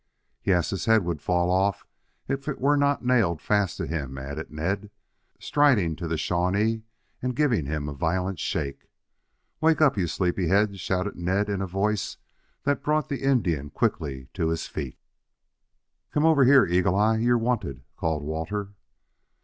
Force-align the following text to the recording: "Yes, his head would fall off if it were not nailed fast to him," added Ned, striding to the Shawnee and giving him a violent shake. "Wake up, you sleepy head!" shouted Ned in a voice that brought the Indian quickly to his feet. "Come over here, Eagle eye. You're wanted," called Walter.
"Yes, 0.43 0.71
his 0.71 0.85
head 0.85 1.05
would 1.05 1.21
fall 1.21 1.51
off 1.51 1.85
if 2.27 2.47
it 2.47 2.59
were 2.59 2.75
not 2.75 3.05
nailed 3.05 3.39
fast 3.39 3.77
to 3.77 3.85
him," 3.85 4.17
added 4.17 4.49
Ned, 4.51 4.89
striding 5.39 5.95
to 5.97 6.07
the 6.07 6.17
Shawnee 6.17 6.81
and 7.21 7.35
giving 7.35 7.67
him 7.67 7.87
a 7.87 7.93
violent 7.93 8.39
shake. 8.39 8.89
"Wake 9.61 9.79
up, 9.79 9.97
you 9.99 10.07
sleepy 10.07 10.47
head!" 10.47 10.79
shouted 10.79 11.17
Ned 11.17 11.49
in 11.49 11.61
a 11.61 11.67
voice 11.67 12.17
that 12.63 12.81
brought 12.81 13.09
the 13.09 13.21
Indian 13.21 13.69
quickly 13.69 14.27
to 14.33 14.49
his 14.49 14.65
feet. 14.65 14.97
"Come 16.09 16.25
over 16.25 16.45
here, 16.45 16.65
Eagle 16.65 16.95
eye. 16.95 17.17
You're 17.19 17.37
wanted," 17.37 17.83
called 17.95 18.23
Walter. 18.23 18.73